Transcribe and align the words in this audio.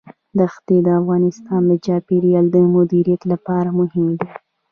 دښتې 0.39 0.77
د 0.85 0.87
افغانستان 1.01 1.61
د 1.69 1.71
چاپیریال 1.85 2.45
د 2.51 2.55
مدیریت 2.75 3.21
لپاره 3.31 3.69
مهم 3.79 4.05
دي. 4.19 4.29